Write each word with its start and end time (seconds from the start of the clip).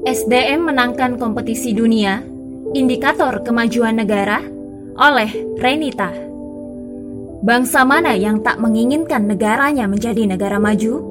SDM 0.00 0.64
menangkan 0.64 1.20
kompetisi 1.20 1.76
dunia, 1.76 2.24
indikator 2.72 3.44
kemajuan 3.44 4.00
negara, 4.00 4.40
oleh 4.96 5.28
Renita. 5.60 6.08
Bangsa 7.44 7.84
mana 7.84 8.16
yang 8.16 8.40
tak 8.40 8.56
menginginkan 8.64 9.28
negaranya 9.28 9.84
menjadi 9.84 10.24
negara 10.24 10.56
maju? 10.56 11.04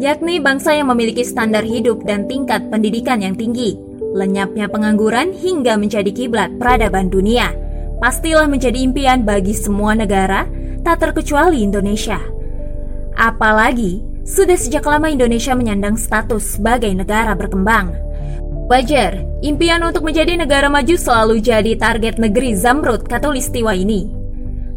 Yakni 0.00 0.40
bangsa 0.40 0.72
yang 0.72 0.88
memiliki 0.88 1.28
standar 1.28 1.60
hidup 1.60 2.08
dan 2.08 2.24
tingkat 2.24 2.72
pendidikan 2.72 3.20
yang 3.20 3.36
tinggi, 3.36 3.76
lenyapnya 4.16 4.72
pengangguran 4.72 5.36
hingga 5.36 5.76
menjadi 5.76 6.08
kiblat 6.08 6.56
peradaban 6.56 7.12
dunia. 7.12 7.52
Pastilah 8.00 8.48
menjadi 8.48 8.80
impian 8.80 9.28
bagi 9.28 9.52
semua 9.52 9.92
negara, 9.92 10.48
tak 10.88 11.04
terkecuali 11.04 11.60
Indonesia. 11.60 12.18
Apalagi, 13.12 14.15
sudah 14.26 14.58
sejak 14.58 14.82
lama 14.82 15.06
Indonesia 15.06 15.54
menyandang 15.54 15.94
status 15.94 16.58
sebagai 16.58 16.90
negara 16.90 17.38
berkembang. 17.38 17.94
Wajar, 18.66 19.22
impian 19.46 19.78
untuk 19.86 20.02
menjadi 20.02 20.34
negara 20.34 20.66
maju 20.66 20.98
selalu 20.98 21.38
jadi 21.38 21.78
target 21.78 22.18
negeri 22.18 22.58
Zamrud 22.58 23.06
Katulistiwa 23.06 23.70
ini. 23.78 24.26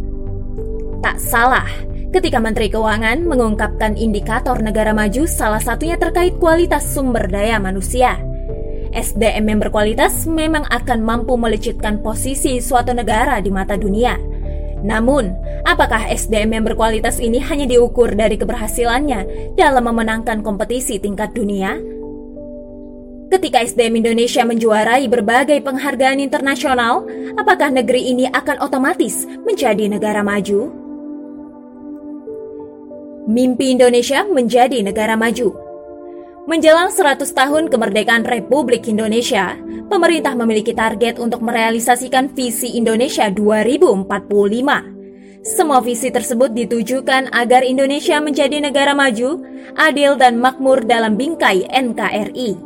Tak 1.04 1.20
salah, 1.20 1.68
ketika 2.16 2.40
Menteri 2.40 2.72
Keuangan 2.72 3.28
mengungkapkan 3.28 4.00
indikator 4.00 4.56
negara 4.64 4.96
maju 4.96 5.28
salah 5.28 5.60
satunya 5.60 6.00
terkait 6.00 6.40
kualitas 6.40 6.88
sumber 6.88 7.28
daya 7.28 7.60
manusia. 7.60 8.16
SDM 8.95 9.52
yang 9.52 9.60
berkualitas 9.60 10.23
memang 10.23 10.64
akan 10.72 11.04
mampu 11.04 11.36
melecitkan 11.36 12.00
posisi 12.00 12.64
suatu 12.64 12.95
negara 12.95 13.44
di 13.44 13.52
mata 13.52 13.76
dunia. 13.76 14.16
Namun, 14.80 15.36
apakah 15.68 16.08
SDM 16.08 16.56
yang 16.56 16.66
berkualitas 16.72 17.20
ini 17.20 17.44
hanya 17.44 17.67
diukur 17.67 18.16
dari 18.16 18.40
keberhasilannya 18.40 19.52
dalam 19.60 19.84
memenangkan 19.84 20.40
kompetisi 20.40 21.04
tingkat 21.04 21.36
dunia? 21.36 21.76
Ketika 23.28 23.60
SDM 23.60 24.08
Indonesia 24.08 24.48
menjuarai 24.48 25.10
berbagai 25.12 25.60
penghargaan 25.67 26.23
internasional, 26.23 27.04
apakah 27.36 27.76
negeri 27.76 28.14
ini 28.14 28.30
akan 28.32 28.64
otomatis 28.64 29.28
menjadi 29.44 29.92
negara 29.92 30.23
maju? 30.23 30.83
Mimpi 33.24 33.72
Indonesia 33.72 34.28
menjadi 34.28 34.84
negara 34.84 35.16
maju 35.16 35.56
Menjelang 36.44 36.92
100 36.92 37.24
tahun 37.32 37.72
kemerdekaan 37.72 38.28
Republik 38.28 38.84
Indonesia, 38.92 39.56
pemerintah 39.88 40.36
memiliki 40.36 40.76
target 40.76 41.24
untuk 41.24 41.40
merealisasikan 41.40 42.28
visi 42.36 42.76
Indonesia 42.76 43.32
2045. 43.32 44.12
Semua 45.40 45.80
visi 45.80 46.12
tersebut 46.12 46.52
ditujukan 46.52 47.32
agar 47.32 47.64
Indonesia 47.64 48.20
menjadi 48.20 48.60
negara 48.60 48.92
maju, 48.92 49.39
adil 49.80 50.20
dan 50.20 50.36
makmur 50.44 50.83
dalam 50.83 51.16
bingkai 51.16 51.64
NKRI. 51.72 52.60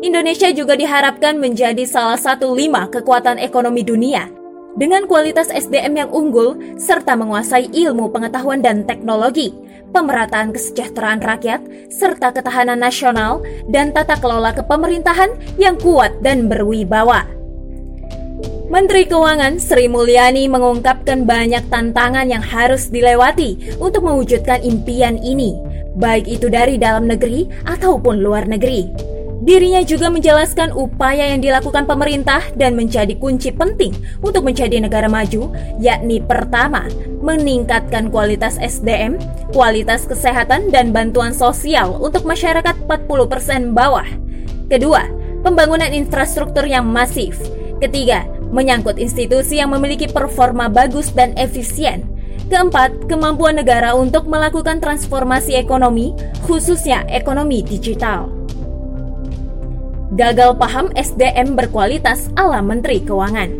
Indonesia 0.00 0.48
juga 0.56 0.80
diharapkan 0.80 1.36
menjadi 1.36 1.84
salah 1.84 2.16
satu 2.16 2.56
lima 2.56 2.88
kekuatan 2.88 3.36
ekonomi 3.36 3.84
dunia 3.84 4.32
dengan 4.74 5.06
kualitas 5.06 5.52
SDM 5.52 5.94
yang 6.06 6.10
unggul 6.10 6.58
serta 6.80 7.14
menguasai 7.14 7.70
ilmu 7.70 8.10
pengetahuan 8.10 8.58
dan 8.58 8.82
teknologi 8.88 9.63
pemerataan 9.94 10.50
kesejahteraan 10.50 11.22
rakyat, 11.22 11.62
serta 11.86 12.34
ketahanan 12.34 12.82
nasional 12.82 13.38
dan 13.70 13.94
tata 13.94 14.18
kelola 14.18 14.50
kepemerintahan 14.50 15.30
yang 15.54 15.78
kuat 15.78 16.10
dan 16.18 16.50
berwibawa. 16.50 17.22
Menteri 18.66 19.06
Keuangan 19.06 19.62
Sri 19.62 19.86
Mulyani 19.86 20.50
mengungkapkan 20.50 21.22
banyak 21.22 21.62
tantangan 21.70 22.26
yang 22.26 22.42
harus 22.42 22.90
dilewati 22.90 23.78
untuk 23.78 24.02
mewujudkan 24.02 24.66
impian 24.66 25.14
ini, 25.22 25.54
baik 25.94 26.26
itu 26.26 26.50
dari 26.50 26.74
dalam 26.74 27.06
negeri 27.06 27.46
ataupun 27.70 28.18
luar 28.18 28.50
negeri. 28.50 29.13
Dirinya 29.42 29.82
juga 29.82 30.06
menjelaskan 30.14 30.70
upaya 30.70 31.34
yang 31.34 31.42
dilakukan 31.42 31.90
pemerintah 31.90 32.38
dan 32.54 32.78
menjadi 32.78 33.18
kunci 33.18 33.50
penting 33.50 33.90
untuk 34.22 34.46
menjadi 34.46 34.78
negara 34.78 35.10
maju, 35.10 35.50
yakni 35.82 36.22
pertama, 36.22 36.86
meningkatkan 37.18 38.14
kualitas 38.14 38.54
SDM, 38.62 39.18
kualitas 39.50 40.06
kesehatan 40.06 40.70
dan 40.70 40.94
bantuan 40.94 41.34
sosial 41.34 41.98
untuk 41.98 42.22
masyarakat 42.22 42.86
40% 42.86 43.74
bawah. 43.74 44.06
Kedua, 44.70 45.02
pembangunan 45.42 45.90
infrastruktur 45.90 46.62
yang 46.70 46.86
masif. 46.86 47.34
Ketiga, 47.82 48.22
menyangkut 48.54 49.02
institusi 49.02 49.58
yang 49.58 49.74
memiliki 49.74 50.06
performa 50.06 50.70
bagus 50.70 51.10
dan 51.10 51.34
efisien. 51.34 52.06
Keempat, 52.54 53.10
kemampuan 53.10 53.58
negara 53.58 53.98
untuk 53.98 54.30
melakukan 54.30 54.78
transformasi 54.78 55.58
ekonomi, 55.58 56.14
khususnya 56.46 57.02
ekonomi 57.10 57.64
digital 57.64 58.43
gagal 60.14 60.54
paham 60.54 60.94
SDM 60.94 61.58
berkualitas 61.58 62.30
ala 62.38 62.62
Menteri 62.62 63.02
Keuangan. 63.02 63.50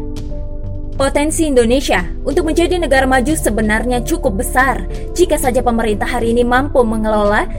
Potensi 0.95 1.51
Indonesia 1.51 2.07
untuk 2.23 2.47
menjadi 2.47 2.79
negara 2.79 3.11
maju 3.11 3.35
sebenarnya 3.35 4.07
cukup 4.07 4.39
besar 4.39 4.87
jika 5.19 5.35
saja 5.35 5.59
pemerintah 5.67 6.07
hari 6.07 6.31
ini 6.31 6.47
mampu 6.47 6.87
mengelola 6.87 7.51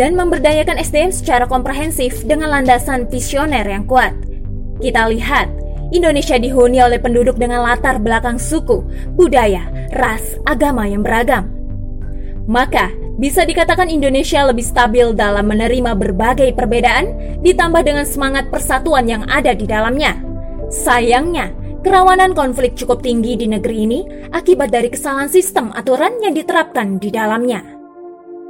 dan 0.00 0.16
memberdayakan 0.16 0.80
SDM 0.80 1.12
secara 1.12 1.44
komprehensif 1.44 2.24
dengan 2.24 2.56
landasan 2.56 3.04
visioner 3.12 3.68
yang 3.68 3.84
kuat. 3.84 4.16
Kita 4.80 5.12
lihat, 5.12 5.52
Indonesia 5.92 6.40
dihuni 6.40 6.80
oleh 6.80 6.96
penduduk 6.96 7.36
dengan 7.36 7.68
latar 7.68 8.00
belakang 8.00 8.40
suku, 8.40 8.80
budaya, 9.12 9.68
ras, 9.92 10.40
agama 10.48 10.88
yang 10.88 11.04
beragam. 11.04 11.57
Maka, 12.48 12.88
bisa 13.20 13.44
dikatakan 13.44 13.92
Indonesia 13.92 14.40
lebih 14.48 14.64
stabil 14.64 15.12
dalam 15.12 15.52
menerima 15.52 15.92
berbagai 15.92 16.56
perbedaan, 16.56 17.12
ditambah 17.44 17.84
dengan 17.84 18.08
semangat 18.08 18.48
persatuan 18.48 19.04
yang 19.04 19.28
ada 19.28 19.52
di 19.52 19.68
dalamnya. 19.68 20.16
Sayangnya, 20.72 21.52
kerawanan 21.84 22.32
konflik 22.32 22.72
cukup 22.72 23.04
tinggi 23.04 23.36
di 23.36 23.52
negeri 23.52 23.84
ini 23.84 24.00
akibat 24.32 24.72
dari 24.72 24.88
kesalahan 24.88 25.28
sistem 25.28 25.76
aturan 25.76 26.24
yang 26.24 26.32
diterapkan 26.32 26.96
di 26.96 27.12
dalamnya. 27.12 27.60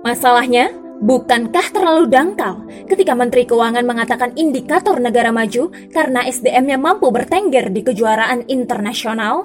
Masalahnya, 0.07 0.71
bukankah 1.03 1.75
terlalu 1.75 2.07
dangkal 2.07 2.63
ketika 2.87 3.19
Menteri 3.19 3.51
Keuangan 3.51 3.83
mengatakan 3.83 4.31
indikator 4.39 5.03
negara 5.03 5.35
maju 5.35 5.75
karena 5.91 6.23
SDM-nya 6.23 6.79
mampu 6.79 7.11
bertengger 7.11 7.75
di 7.75 7.83
kejuaraan 7.83 8.47
internasional? 8.47 9.43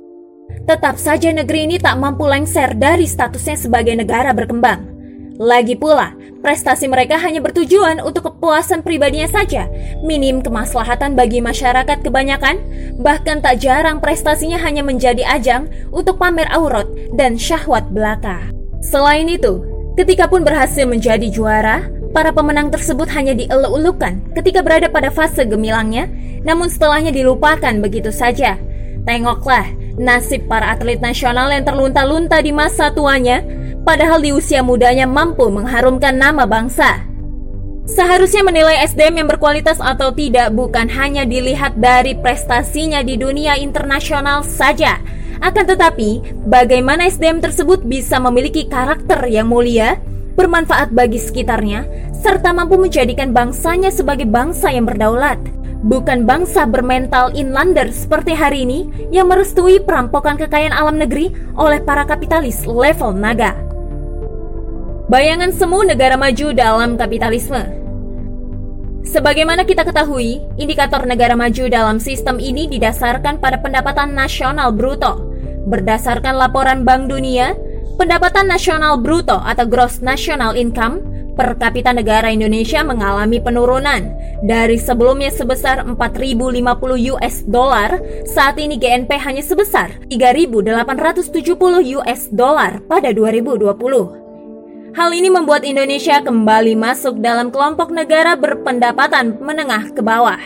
Tetap 0.63 0.95
saja 0.95 1.27
negeri 1.35 1.67
ini 1.67 1.77
tak 1.79 1.99
mampu 1.99 2.23
lengser 2.23 2.71
dari 2.79 3.03
statusnya 3.03 3.59
sebagai 3.59 3.95
negara 3.99 4.31
berkembang. 4.31 4.93
Lagi 5.41 5.73
pula, 5.73 6.13
prestasi 6.45 6.85
mereka 6.85 7.17
hanya 7.17 7.41
bertujuan 7.41 7.97
untuk 7.99 8.29
kepuasan 8.29 8.85
pribadinya 8.85 9.25
saja, 9.25 9.65
minim 10.05 10.45
kemaslahatan 10.45 11.17
bagi 11.17 11.41
masyarakat 11.41 12.05
kebanyakan, 12.05 12.61
bahkan 13.01 13.41
tak 13.41 13.59
jarang 13.59 13.97
prestasinya 13.97 14.61
hanya 14.61 14.85
menjadi 14.85 15.25
ajang 15.25 15.67
untuk 15.89 16.21
pamer 16.21 16.45
aurat 16.53 16.85
dan 17.17 17.33
syahwat 17.33 17.89
belaka. 17.89 18.45
Selain 18.85 19.25
itu, 19.25 19.65
ketika 19.97 20.29
pun 20.29 20.45
berhasil 20.45 20.85
menjadi 20.85 21.27
juara, 21.33 21.89
para 22.13 22.29
pemenang 22.29 22.69
tersebut 22.69 23.09
hanya 23.09 23.33
dieluk-elukan 23.33 24.37
ketika 24.37 24.61
berada 24.61 24.85
pada 24.85 25.09
fase 25.09 25.49
gemilangnya, 25.49 26.05
namun 26.45 26.69
setelahnya 26.69 27.09
dilupakan 27.09 27.73
begitu 27.81 28.13
saja. 28.13 28.55
Tengoklah 29.03 29.67
nasib 29.99 30.47
para 30.47 30.73
atlet 30.73 30.97
nasional 31.03 31.51
yang 31.51 31.67
terlunta-lunta 31.67 32.39
di 32.39 32.55
masa 32.55 32.89
tuanya 32.89 33.43
padahal 33.83 34.23
di 34.23 34.31
usia 34.31 34.63
mudanya 34.63 35.03
mampu 35.03 35.51
mengharumkan 35.51 36.15
nama 36.15 36.47
bangsa. 36.47 37.03
Seharusnya 37.83 38.47
menilai 38.47 38.79
SDM 38.87 39.23
yang 39.23 39.27
berkualitas 39.27 39.83
atau 39.83 40.15
tidak 40.15 40.55
bukan 40.55 40.87
hanya 40.87 41.27
dilihat 41.27 41.75
dari 41.75 42.15
prestasinya 42.15 43.03
di 43.03 43.19
dunia 43.19 43.59
internasional 43.59 44.39
saja, 44.47 45.03
akan 45.43 45.65
tetapi 45.67 46.39
bagaimana 46.47 47.11
SDM 47.11 47.43
tersebut 47.43 47.83
bisa 47.83 48.23
memiliki 48.23 48.71
karakter 48.71 49.19
yang 49.27 49.51
mulia, 49.51 49.99
bermanfaat 50.39 50.95
bagi 50.95 51.19
sekitarnya, 51.19 51.83
serta 52.23 52.55
mampu 52.55 52.79
menjadikan 52.79 53.35
bangsanya 53.35 53.91
sebagai 53.91 54.31
bangsa 54.31 54.71
yang 54.71 54.87
berdaulat. 54.87 55.43
Bukan 55.83 56.23
bangsa 56.23 56.63
bermental 56.63 57.35
inlander 57.35 57.91
seperti 57.91 58.31
hari 58.31 58.63
ini 58.63 58.87
yang 59.11 59.27
merestui 59.27 59.83
perampokan 59.83 60.39
kekayaan 60.39 60.71
alam 60.71 60.95
negeri 60.95 61.35
oleh 61.59 61.83
para 61.83 62.07
kapitalis 62.07 62.63
level 62.63 63.11
naga. 63.11 63.53
Bayangan 65.11 65.51
semu 65.51 65.83
negara 65.83 66.15
maju 66.15 66.55
dalam 66.55 66.95
kapitalisme. 66.95 67.83
Sebagaimana 69.03 69.67
kita 69.67 69.83
ketahui, 69.83 70.39
indikator 70.55 71.03
negara 71.03 71.35
maju 71.35 71.67
dalam 71.67 71.99
sistem 71.99 72.39
ini 72.39 72.71
didasarkan 72.71 73.43
pada 73.43 73.59
pendapatan 73.59 74.15
nasional 74.15 74.71
bruto. 74.71 75.27
Berdasarkan 75.67 76.39
laporan 76.39 76.87
Bank 76.87 77.11
Dunia, 77.11 77.51
pendapatan 77.99 78.47
nasional 78.47 78.95
bruto 78.95 79.43
atau 79.43 79.67
gross 79.67 79.99
national 79.99 80.55
income 80.55 81.03
per 81.33 81.57
kapita 81.57 81.91
negara 81.91 82.29
Indonesia 82.29 82.85
mengalami 82.85 83.41
penurunan 83.41 84.13
dari 84.45 84.77
sebelumnya 84.77 85.33
sebesar 85.33 85.81
4.050 85.85 87.11
US 87.17 87.35
dollar, 87.49 87.97
saat 88.29 88.61
ini 88.61 88.77
GNP 88.77 89.09
hanya 89.17 89.41
sebesar 89.41 89.97
3.870 90.07 91.97
US 91.99 92.21
dollar 92.29 92.79
pada 92.85 93.09
2020. 93.09 94.93
Hal 94.93 95.09
ini 95.09 95.29
membuat 95.33 95.65
Indonesia 95.65 96.21
kembali 96.21 96.77
masuk 96.77 97.17
dalam 97.17 97.49
kelompok 97.49 97.89
negara 97.89 98.37
berpendapatan 98.37 99.41
menengah 99.41 99.89
ke 99.89 100.05
bawah. 100.05 100.37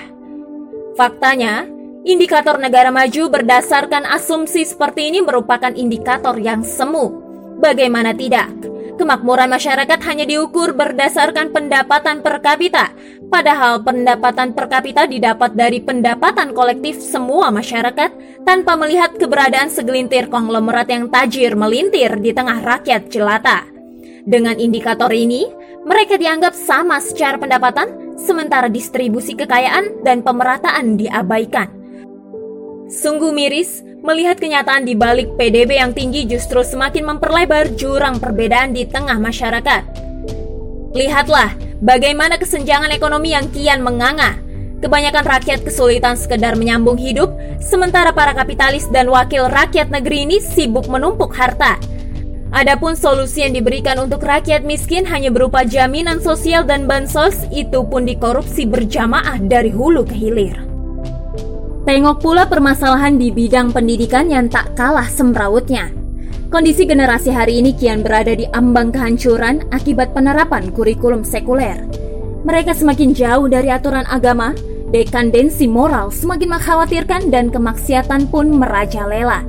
Faktanya, 0.96 1.68
indikator 2.08 2.56
negara 2.56 2.88
maju 2.88 3.28
berdasarkan 3.28 4.08
asumsi 4.08 4.64
seperti 4.64 5.12
ini 5.12 5.20
merupakan 5.20 5.76
indikator 5.76 6.40
yang 6.40 6.64
semu. 6.64 7.12
Bagaimana 7.60 8.16
tidak? 8.16 8.77
Kemakmuran 8.98 9.54
masyarakat 9.54 10.00
hanya 10.10 10.26
diukur 10.26 10.74
berdasarkan 10.74 11.54
pendapatan 11.54 12.26
per 12.26 12.42
kapita, 12.42 12.90
padahal 13.30 13.86
pendapatan 13.86 14.58
per 14.58 14.66
kapita 14.66 15.06
didapat 15.06 15.54
dari 15.54 15.78
pendapatan 15.78 16.50
kolektif 16.58 16.98
semua 16.98 17.54
masyarakat 17.54 18.42
tanpa 18.42 18.74
melihat 18.74 19.14
keberadaan 19.14 19.70
segelintir 19.70 20.34
konglomerat 20.34 20.90
yang 20.90 21.14
tajir 21.14 21.54
melintir 21.54 22.18
di 22.18 22.34
tengah 22.34 22.58
rakyat 22.58 23.14
jelata. 23.14 23.70
Dengan 24.26 24.58
indikator 24.58 25.14
ini, 25.14 25.46
mereka 25.86 26.18
dianggap 26.18 26.58
sama 26.58 26.98
secara 26.98 27.38
pendapatan, 27.38 28.18
sementara 28.18 28.66
distribusi 28.66 29.38
kekayaan 29.38 30.02
dan 30.02 30.26
pemerataan 30.26 30.98
diabaikan. 30.98 31.70
Sungguh 32.90 33.30
miris 33.30 33.86
melihat 34.08 34.40
kenyataan 34.40 34.88
di 34.88 34.96
balik 34.96 35.36
PDB 35.36 35.84
yang 35.84 35.92
tinggi 35.92 36.24
justru 36.24 36.64
semakin 36.64 37.12
memperlebar 37.12 37.76
jurang 37.76 38.24
perbedaan 38.24 38.72
di 38.72 38.88
tengah 38.88 39.20
masyarakat. 39.20 39.84
Lihatlah 40.96 41.52
bagaimana 41.84 42.40
kesenjangan 42.40 42.96
ekonomi 42.96 43.36
yang 43.36 43.52
kian 43.52 43.84
menganga. 43.84 44.40
Kebanyakan 44.80 45.26
rakyat 45.28 45.68
kesulitan 45.68 46.16
sekedar 46.16 46.56
menyambung 46.56 46.96
hidup, 46.96 47.36
sementara 47.60 48.16
para 48.16 48.32
kapitalis 48.32 48.88
dan 48.94 49.12
wakil 49.12 49.52
rakyat 49.52 49.92
negeri 49.92 50.24
ini 50.24 50.38
sibuk 50.40 50.88
menumpuk 50.88 51.34
harta 51.36 51.76
Adapun 52.48 52.96
solusi 52.96 53.44
yang 53.44 53.52
diberikan 53.52 54.00
untuk 54.00 54.24
rakyat 54.24 54.64
miskin 54.64 55.04
hanya 55.04 55.28
berupa 55.28 55.68
jaminan 55.68 56.24
sosial 56.24 56.64
dan 56.64 56.88
bansos, 56.88 57.44
itu 57.52 57.84
pun 57.84 58.08
dikorupsi 58.08 58.64
berjamaah 58.64 59.36
dari 59.44 59.68
hulu 59.68 60.08
ke 60.08 60.16
hilir. 60.16 60.67
Tengok 61.88 62.20
pula 62.20 62.44
permasalahan 62.44 63.16
di 63.16 63.32
bidang 63.32 63.72
pendidikan 63.72 64.28
yang 64.28 64.52
tak 64.52 64.76
kalah 64.76 65.08
semrawutnya. 65.08 65.88
Kondisi 66.52 66.84
generasi 66.84 67.32
hari 67.32 67.64
ini 67.64 67.72
kian 67.72 68.04
berada 68.04 68.36
di 68.36 68.44
ambang 68.52 68.92
kehancuran 68.92 69.64
akibat 69.72 70.12
penerapan 70.12 70.68
kurikulum 70.76 71.24
sekuler. 71.24 71.80
Mereka 72.44 72.76
semakin 72.76 73.16
jauh 73.16 73.48
dari 73.48 73.72
aturan 73.72 74.04
agama, 74.12 74.52
dekandensi 74.92 75.64
moral 75.64 76.12
semakin 76.12 76.60
mengkhawatirkan 76.60 77.32
dan 77.32 77.48
kemaksiatan 77.48 78.28
pun 78.28 78.52
merajalela. 78.52 79.48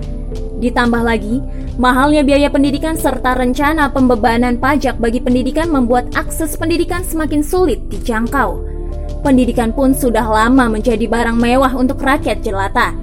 Ditambah 0.62 1.02
lagi, 1.02 1.42
Mahalnya 1.78 2.26
biaya 2.26 2.50
pendidikan 2.50 2.98
serta 2.98 3.38
rencana 3.38 3.86
pembebanan 3.94 4.58
pajak 4.58 4.98
bagi 4.98 5.22
pendidikan 5.22 5.70
membuat 5.70 6.10
akses 6.18 6.58
pendidikan 6.58 7.06
semakin 7.06 7.38
sulit 7.38 7.78
dijangkau. 7.86 8.77
Pendidikan 9.20 9.74
pun 9.74 9.92
sudah 9.92 10.24
lama 10.24 10.70
menjadi 10.70 11.04
barang 11.04 11.36
mewah 11.36 11.74
untuk 11.74 12.00
rakyat 12.00 12.40
jelata. 12.40 12.94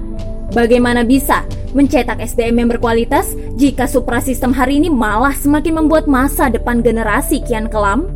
Bagaimana 0.54 1.02
bisa 1.02 1.44
mencetak 1.76 2.22
SDM 2.22 2.64
yang 2.64 2.68
berkualitas 2.72 3.36
jika 3.60 3.84
suprasistem 3.84 4.54
hari 4.54 4.80
ini 4.80 4.88
malah 4.88 5.34
semakin 5.36 5.84
membuat 5.84 6.08
masa 6.08 6.48
depan 6.48 6.80
generasi 6.80 7.44
kian 7.44 7.68
kelam? 7.68 8.08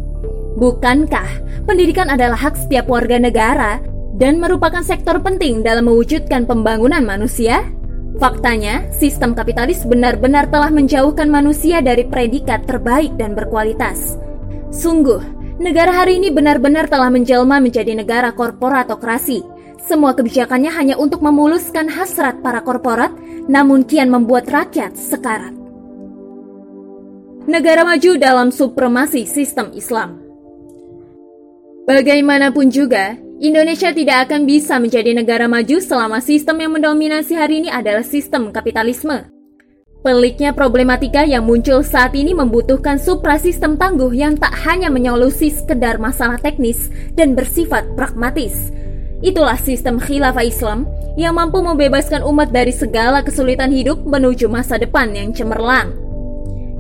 Bukankah 0.56 1.28
pendidikan 1.69 2.08
adalah 2.08 2.38
hak 2.38 2.56
setiap 2.56 2.88
warga 2.88 3.20
negara 3.20 3.82
dan 4.16 4.40
merupakan 4.40 4.81
sektor 4.84 5.20
penting 5.20 5.64
dalam 5.64 5.88
mewujudkan 5.88 6.48
pembangunan 6.48 7.04
manusia? 7.04 7.64
Faktanya, 8.19 8.84
sistem 8.93 9.32
kapitalis 9.32 9.86
benar-benar 9.86 10.50
telah 10.50 10.69
menjauhkan 10.69 11.31
manusia 11.31 11.81
dari 11.81 12.04
predikat 12.04 12.66
terbaik 12.66 13.14
dan 13.16 13.32
berkualitas. 13.32 14.19
Sungguh, 14.69 15.39
negara 15.60 15.92
hari 15.92 16.16
ini 16.16 16.32
benar-benar 16.32 16.88
telah 16.88 17.12
menjelma 17.12 17.60
menjadi 17.60 17.92
negara 17.92 18.32
korporatokrasi. 18.32 19.44
Semua 19.84 20.16
kebijakannya 20.16 20.72
hanya 20.72 20.96
untuk 20.96 21.20
memuluskan 21.20 21.92
hasrat 21.92 22.40
para 22.40 22.64
korporat, 22.64 23.12
namun 23.46 23.84
kian 23.84 24.08
membuat 24.08 24.48
rakyat 24.48 24.96
sekarat. 24.96 25.52
Negara 27.44 27.84
maju 27.84 28.10
dalam 28.16 28.48
supremasi 28.52 29.24
sistem 29.28 29.72
Islam. 29.76 30.20
Bagaimanapun 31.88 32.70
juga, 32.70 33.16
Indonesia 33.40 33.90
tidak 33.90 34.28
akan 34.28 34.44
bisa 34.44 34.76
menjadi 34.76 35.16
negara 35.16 35.48
maju 35.48 35.80
selama 35.80 36.20
sistem 36.20 36.60
yang 36.60 36.72
mendominasi 36.76 37.34
hari 37.34 37.64
ini 37.64 37.72
adalah 37.72 38.04
sistem 38.04 38.52
kapitalisme. 38.52 39.39
Peliknya 40.00 40.56
problematika 40.56 41.29
yang 41.29 41.44
muncul 41.44 41.85
saat 41.85 42.17
ini 42.17 42.32
membutuhkan 42.32 42.97
suprasistem 42.97 43.76
tangguh 43.76 44.08
yang 44.17 44.32
tak 44.32 44.56
hanya 44.64 44.88
menyolusi 44.88 45.52
sekedar 45.52 46.00
masalah 46.00 46.41
teknis 46.41 46.88
dan 47.12 47.37
bersifat 47.37 47.85
pragmatis. 48.00 48.73
Itulah 49.20 49.61
sistem 49.61 50.00
khilafah 50.00 50.41
Islam 50.41 50.88
yang 51.20 51.37
mampu 51.37 51.61
membebaskan 51.61 52.25
umat 52.25 52.49
dari 52.49 52.73
segala 52.73 53.20
kesulitan 53.20 53.69
hidup 53.69 54.00
menuju 54.08 54.49
masa 54.49 54.81
depan 54.81 55.12
yang 55.12 55.37
cemerlang. 55.37 55.93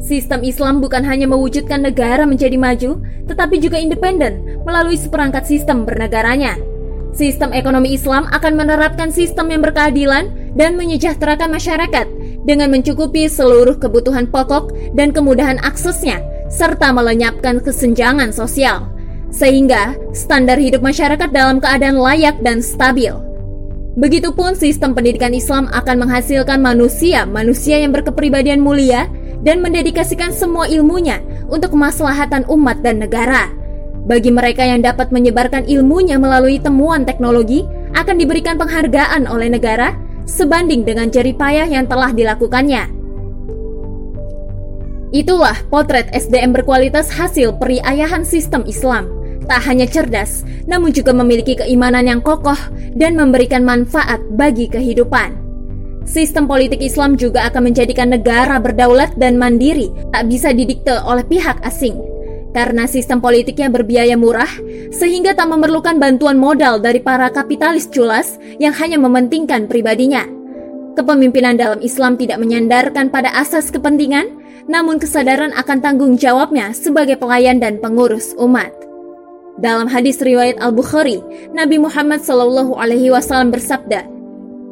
Sistem 0.00 0.40
Islam 0.40 0.80
bukan 0.80 1.04
hanya 1.04 1.28
mewujudkan 1.28 1.84
negara 1.84 2.24
menjadi 2.24 2.56
maju, 2.56 3.04
tetapi 3.28 3.60
juga 3.60 3.76
independen 3.76 4.64
melalui 4.64 4.96
seperangkat 4.96 5.44
sistem 5.44 5.84
bernegaranya. 5.84 6.56
Sistem 7.12 7.52
ekonomi 7.52 8.00
Islam 8.00 8.24
akan 8.32 8.56
menerapkan 8.56 9.12
sistem 9.12 9.52
yang 9.52 9.60
berkeadilan 9.60 10.56
dan 10.56 10.80
menyejahterakan 10.80 11.52
masyarakat 11.52 12.19
dengan 12.44 12.72
mencukupi 12.72 13.28
seluruh 13.28 13.76
kebutuhan 13.76 14.28
pokok 14.28 14.72
dan 14.96 15.12
kemudahan 15.12 15.60
aksesnya, 15.60 16.22
serta 16.48 16.90
melenyapkan 16.90 17.60
kesenjangan 17.60 18.32
sosial, 18.32 18.88
sehingga 19.30 19.94
standar 20.16 20.56
hidup 20.56 20.82
masyarakat 20.82 21.30
dalam 21.30 21.62
keadaan 21.62 22.00
layak 22.00 22.36
dan 22.42 22.64
stabil. 22.64 23.12
Begitupun 23.98 24.54
sistem 24.54 24.94
pendidikan 24.94 25.34
Islam 25.34 25.66
akan 25.74 26.06
menghasilkan 26.06 26.62
manusia-manusia 26.62 27.82
yang 27.82 27.90
berkepribadian 27.90 28.62
mulia 28.62 29.10
dan 29.42 29.58
mendedikasikan 29.60 30.30
semua 30.30 30.70
ilmunya 30.70 31.18
untuk 31.50 31.74
kemaslahatan 31.74 32.46
umat 32.46 32.80
dan 32.86 33.02
negara. 33.02 33.50
Bagi 34.06 34.30
mereka 34.30 34.64
yang 34.64 34.80
dapat 34.80 35.10
menyebarkan 35.10 35.66
ilmunya 35.66 36.16
melalui 36.16 36.62
temuan 36.62 37.04
teknologi, 37.04 37.66
akan 37.90 38.16
diberikan 38.16 38.54
penghargaan 38.54 39.26
oleh 39.26 39.50
negara 39.50 39.92
sebanding 40.30 40.86
dengan 40.86 41.10
jeripayah 41.10 41.66
yang 41.66 41.90
telah 41.90 42.14
dilakukannya. 42.14 42.86
Itulah 45.10 45.58
potret 45.66 46.06
SDM 46.14 46.54
berkualitas 46.54 47.10
hasil 47.10 47.58
periayahan 47.58 48.22
sistem 48.22 48.62
Islam. 48.62 49.10
Tak 49.50 49.66
hanya 49.66 49.90
cerdas, 49.90 50.46
namun 50.70 50.94
juga 50.94 51.10
memiliki 51.10 51.58
keimanan 51.58 52.06
yang 52.06 52.22
kokoh 52.22 52.58
dan 52.94 53.18
memberikan 53.18 53.66
manfaat 53.66 54.22
bagi 54.38 54.70
kehidupan. 54.70 55.34
Sistem 56.06 56.46
politik 56.46 56.78
Islam 56.78 57.18
juga 57.18 57.50
akan 57.50 57.74
menjadikan 57.74 58.14
negara 58.14 58.62
berdaulat 58.62 59.18
dan 59.18 59.34
mandiri, 59.34 59.90
tak 60.14 60.30
bisa 60.30 60.54
didikte 60.54 60.94
oleh 61.02 61.26
pihak 61.26 61.58
asing. 61.66 61.98
Karena 62.50 62.90
sistem 62.90 63.22
politiknya 63.22 63.70
berbiaya 63.70 64.18
murah, 64.18 64.50
sehingga 64.90 65.38
tak 65.38 65.46
memerlukan 65.54 66.02
bantuan 66.02 66.34
modal 66.34 66.82
dari 66.82 66.98
para 66.98 67.30
kapitalis 67.30 67.86
culas 67.86 68.42
yang 68.58 68.74
hanya 68.74 68.98
mementingkan 68.98 69.70
pribadinya. 69.70 70.26
Kepemimpinan 70.98 71.54
dalam 71.54 71.78
Islam 71.78 72.18
tidak 72.18 72.42
menyandarkan 72.42 73.06
pada 73.14 73.30
asas 73.38 73.70
kepentingan, 73.70 74.34
namun 74.66 74.98
kesadaran 74.98 75.54
akan 75.54 75.78
tanggung 75.78 76.18
jawabnya 76.18 76.74
sebagai 76.74 77.14
pelayan 77.14 77.62
dan 77.62 77.78
pengurus 77.78 78.34
umat. 78.34 78.74
Dalam 79.62 79.86
hadis 79.86 80.18
riwayat 80.18 80.58
Al-Bukhari, 80.58 81.22
Nabi 81.54 81.78
Muhammad 81.78 82.24
SAW 82.24 82.74
bersabda, 83.52 84.08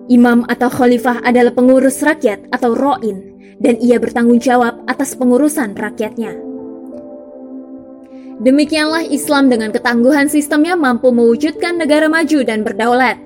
Imam 0.08 0.48
atau 0.48 0.72
khalifah 0.72 1.20
adalah 1.20 1.52
pengurus 1.52 2.00
rakyat 2.00 2.40
atau 2.50 2.72
ro'in, 2.72 3.20
dan 3.60 3.76
ia 3.78 4.00
bertanggung 4.00 4.40
jawab 4.40 4.80
atas 4.88 5.12
pengurusan 5.14 5.76
rakyatnya. 5.76 6.47
Demikianlah 8.38 9.02
Islam 9.02 9.50
dengan 9.50 9.74
ketangguhan 9.74 10.30
sistemnya 10.30 10.78
mampu 10.78 11.10
mewujudkan 11.10 11.74
negara 11.74 12.06
maju 12.06 12.46
dan 12.46 12.62
berdaulat. 12.62 13.18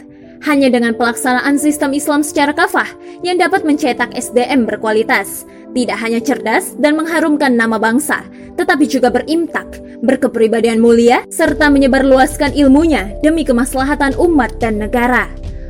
Hanya 0.42 0.73
dengan 0.73 0.97
pelaksanaan 0.97 1.61
sistem 1.61 1.92
Islam 1.92 2.25
secara 2.25 2.57
kafah 2.57 2.88
yang 3.21 3.37
dapat 3.37 3.62
mencetak 3.62 4.11
SDM 4.16 4.64
berkualitas, 4.64 5.45
tidak 5.76 6.00
hanya 6.00 6.19
cerdas 6.19 6.75
dan 6.81 6.97
mengharumkan 6.97 7.52
nama 7.54 7.76
bangsa, 7.76 8.25
tetapi 8.57 8.88
juga 8.88 9.12
berimtak, 9.12 9.81
berkepribadian 10.00 10.81
mulia, 10.81 11.23
serta 11.28 11.69
menyebarluaskan 11.69 12.57
ilmunya 12.57 13.12
demi 13.21 13.45
kemaslahatan 13.45 14.16
umat 14.16 14.57
dan 14.59 14.81
negara. 14.81 15.28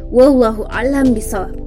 Wallahu 0.08 0.64
alam 0.70 1.12
bisawab. 1.12 1.61